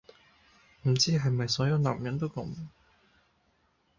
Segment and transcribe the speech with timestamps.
[0.81, 2.55] 唔知係咪所有男人都係咁